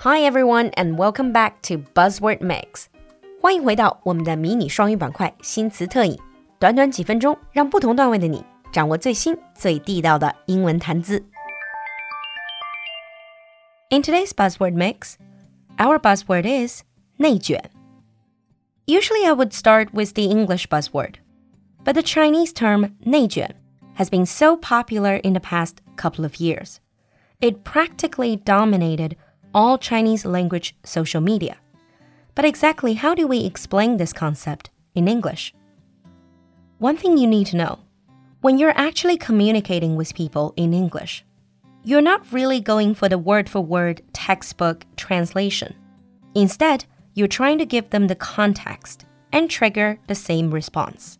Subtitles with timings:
[0.00, 2.86] Hi everyone and welcome back to Buzzword Mix。
[3.40, 6.18] 欢迎回到我们的迷你双语板块新词特饮，
[6.58, 11.24] 短短几分钟，让不同段位的你掌握最新最地道的英文谈资。
[13.90, 15.14] In today's Buzzword Mix,
[15.78, 16.82] our buzzword is
[17.16, 17.70] 内卷。
[18.86, 21.14] Usually I would start with the English buzzword,
[21.84, 23.50] but the Chinese term 内卷
[23.96, 26.76] has been so popular in the past couple of years.
[27.40, 29.16] It practically dominated
[29.52, 31.56] all Chinese language social media.
[32.34, 35.54] But exactly how do we explain this concept in English?
[36.78, 37.78] One thing you need to know
[38.42, 41.24] when you're actually communicating with people in English,
[41.84, 45.74] you're not really going for the word for word textbook translation.
[46.34, 46.84] Instead,
[47.14, 51.14] you're trying to give them the context and trigger the same response.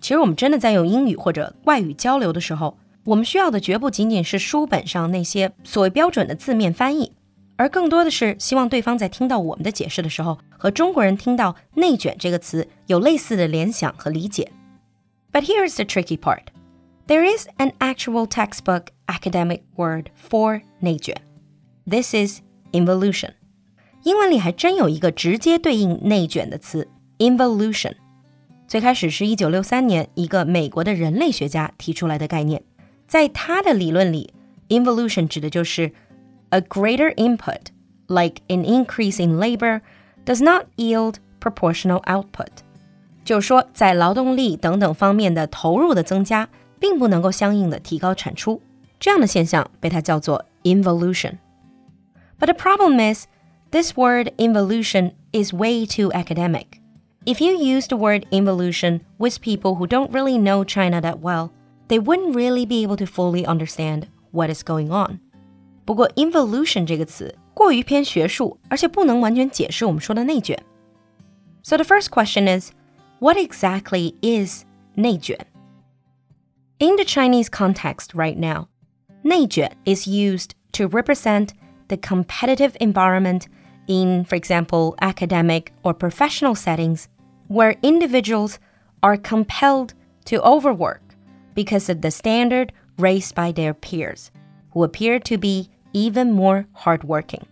[0.00, 7.12] 其实我们真的在用英语或者外语交流的时候，我们需要的绝不仅仅是书本上那些所谓标准的字面翻译，
[7.56, 14.50] 而更多的是希望对方在听到我们的解释的时候，和中国人听到“内卷”这个词有类似的联想和理解。
[15.32, 16.44] But here's the tricky part:
[17.06, 21.16] there is an actual textbook academic word for 内卷.
[21.86, 22.40] This is
[22.72, 23.32] involution.
[24.04, 27.92] 英文里还真有一个直接对应内卷的词 involution。
[28.66, 32.62] 最开始是一九六三年一个美国的人类学家提出来的概念，
[33.06, 34.32] 在他的理论里，
[34.68, 35.92] involution 指的就是
[36.50, 37.70] a greater input,
[38.08, 39.80] like an increase in labor,
[40.24, 42.48] does not yield proportional output。
[43.24, 48.60] 就是说，在劳动力等等方面的投入的增加，并不能够相应的提高产出。
[48.98, 53.26] 这样的现象被它叫做 involution。But the problem is,
[53.70, 56.80] this word involution is way too academic.
[57.24, 61.50] If you use the word involution with people who don't really know China that well,
[61.88, 65.20] they wouldn't really be able to fully understand what is going on.
[65.84, 70.58] 不过，involution 这个词过于偏学术，而且不能完全解释我们说的内卷。
[71.62, 72.70] So the first question is,
[73.18, 75.38] what exactly is 内卷?
[76.78, 78.68] In the Chinese context right now,
[79.22, 81.50] 内卷 is used to represent
[81.88, 83.46] the competitive environment
[83.86, 87.08] in, for example, academic or professional settings
[87.48, 88.58] where individuals
[89.02, 89.92] are compelled
[90.24, 91.02] to overwork
[91.54, 94.30] because of the standard raised by their peers,
[94.72, 97.42] who appear to be even more hardworking。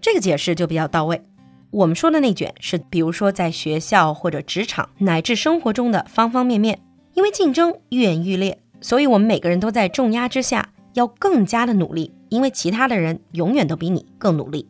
[0.00, 1.22] 这个解释就比较到位。
[1.70, 6.80] 我们说的内卷是，比如说在学校或者职场乃至生活中的方方面面，
[7.14, 14.68] 因为竞争愈演愈烈，所以我们每个人都在重压之下要更加的努力，因为其他的人永远都比你更努力。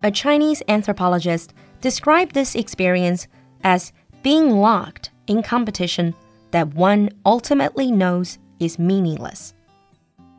[0.00, 1.48] A Chinese anthropologist
[1.82, 3.24] described this experience
[3.62, 3.90] as
[4.22, 6.14] being locked in competition
[6.52, 9.50] that one ultimately knows is meaningless.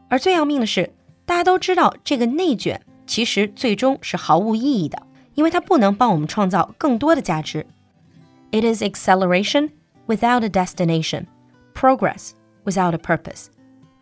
[0.09, 0.91] 而最要命的是，
[1.25, 5.01] 大家都知道这个内卷其实最终是毫无意义的，
[5.35, 7.65] 因为它不能帮我们创造更多的价值。
[8.51, 9.69] It is acceleration
[10.07, 11.25] without a destination,
[11.73, 12.31] progress
[12.65, 13.47] without a purpose.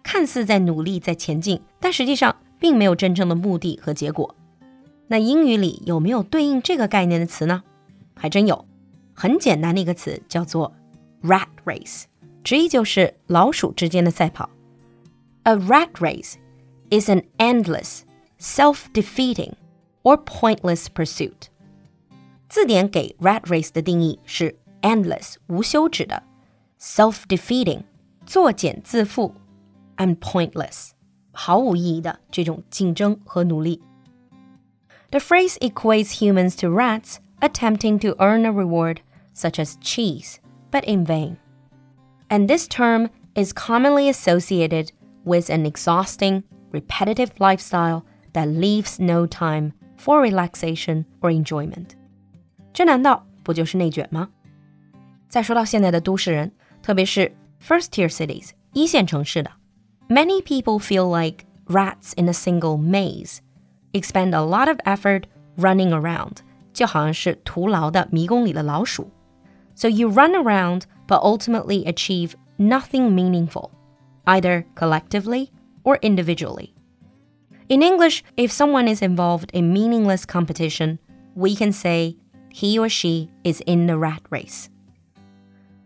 [0.04, 4.34] 看似在努力在前进，但实际上并没有真正的目的和结果。
[5.08, 7.64] 那英语里有没有对应这个概念的词呢？
[8.16, 8.66] 还真有，
[9.14, 10.74] 很简单的一个词叫做
[11.24, 12.04] rat race，
[12.44, 14.50] 直译就是老鼠之间的赛跑。
[15.44, 16.36] A rat race
[16.92, 18.04] is an endless,
[18.40, 19.54] self-defeating
[20.04, 21.50] or pointless pursuit.
[22.50, 26.24] 字典给 rat race 的定义是 endless 无休止的，
[26.80, 27.84] self-defeating
[28.26, 29.34] 作茧自缚，
[29.98, 30.92] and pointless
[31.32, 33.82] 毫无意义的这种竞争和努力。
[35.12, 38.98] The phrase equates humans to rats attempting to earn a reward
[39.34, 40.38] such as cheese,
[40.72, 41.38] but in vain.
[42.30, 44.92] And this term is commonly associated
[45.24, 48.04] with an exhausting, repetitive lifestyle
[48.34, 51.92] that leaves no time for relaxation or enjoyment.
[52.74, 54.30] 这难道不就是内卷吗？
[55.28, 56.52] 再说到现在的都市人，
[56.82, 59.52] 特别是 first-tier cities 一线城市的，
[60.08, 63.40] many people feel like rats in a single maze,
[63.94, 65.24] expend a lot of effort
[65.58, 66.38] running around，
[66.74, 69.10] 就好像是徒劳的迷宫里的老鼠。
[69.76, 73.72] So you run around, but ultimately achieve nothing meaningful,
[74.26, 75.50] either collectively
[75.84, 76.74] or individually.
[77.68, 81.00] In English, if someone is involved in meaningless competition,
[81.36, 82.16] we can say
[82.50, 84.68] he or she is in the rat race.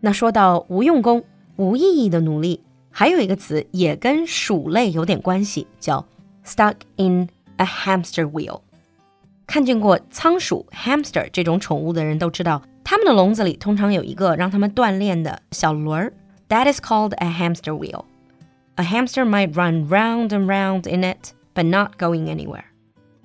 [0.00, 1.24] 那说到无用功、
[1.56, 2.60] 无意义的努力，
[2.90, 6.06] 还有一个词也跟鼠类有点关系，叫
[6.44, 8.60] stuck in a hamster wheel。
[9.46, 16.12] 看见过仓鼠 hamster 这种宠物的人都知道，它们的笼子里通常有一个让它们锻炼的小轮儿。
[16.48, 18.04] That is called a hamster wheel.
[18.76, 22.64] A hamster might run round and round in it but not going anywhere.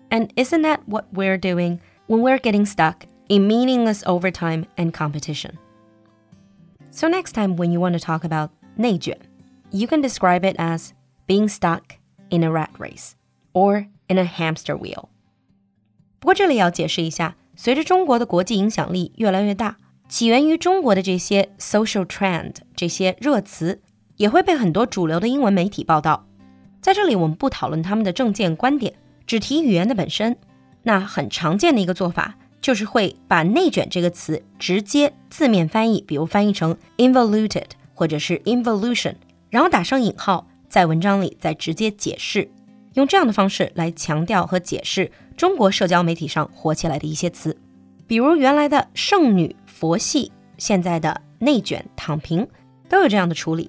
[0.10, 5.58] And isn't that what we're doing when we're getting stuck in meaningless overtime and competition?
[6.90, 9.18] So, next time when you want to talk about 内卷,
[9.72, 10.94] you can describe it as
[11.28, 11.98] being stuck
[12.30, 13.16] in a rat race
[13.54, 15.10] or in a hamster wheel.
[16.20, 19.78] 不过这里要解释一下，随着中国的国际影响力越来越大，
[20.10, 23.82] 起源于中国的这些 social trend 这些热词，
[24.17, 26.27] 也会被很多主流的英文媒体报道。
[26.81, 28.95] 在这里，我们不讨论他们的政见观点，
[29.27, 30.37] 只提语言的本身。
[30.83, 39.15] 那很常见的一个做法，就是会把“内卷”这个词直接字面翻译，比如翻译成 involuted 或者是 involution，
[39.51, 42.51] 然后打上引号，在文章里再直接解释，
[42.95, 47.57] 用这样的方式来强调和解释中国社交媒体上火起来的一些词，
[48.07, 49.55] 比如原来的剩女。
[49.83, 52.47] 佛系，现在的内卷、躺平
[52.89, 53.69] 都有这样的处理。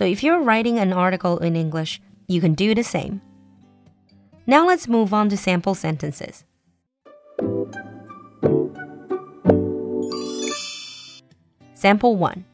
[0.00, 3.20] So if you're writing an article in English, you can do the same.
[4.46, 6.44] Now let's move on to sample sentences.
[11.74, 12.46] Sample 1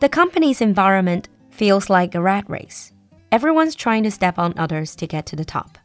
[0.00, 2.94] The company's environment feels like a rat race.
[3.30, 5.76] Everyone's trying to step on others to get to the top.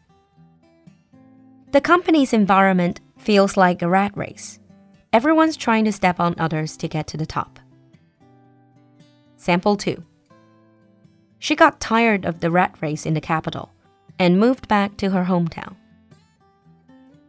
[1.73, 4.61] The company's environment feels like a rat race.
[5.11, 7.59] Everyone's trying to step on others to get to the top.
[9.35, 10.01] Sample 2.
[11.49, 13.69] She got tired of the rat race in the capital
[14.19, 15.73] and moved back to her hometown.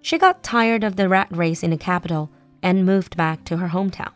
[0.02, 2.28] She got tired of the rat race in the capital
[2.60, 4.10] and moved back to her hometown.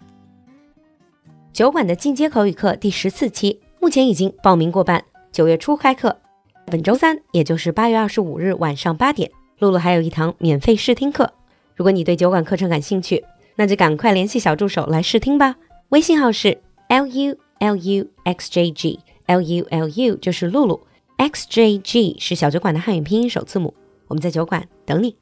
[1.54, 5.02] 酒馆的进阶口语课第十四期目前已经报名过半，
[5.32, 6.20] 九月初开课。
[6.66, 11.32] 本周三，也就是八月二十五日晚上八点，露露还有一堂免费试听课。
[11.74, 13.24] 如果你对酒馆课程感兴趣，
[13.56, 15.56] 那就赶快联系小助手来试听吧。
[15.88, 20.86] 微信号是 l u l u x j g l u l u 就是露露
[21.16, 23.74] ，x j g 是小酒馆的汉语拼音首字母。
[24.08, 25.16] 我们在酒馆等你。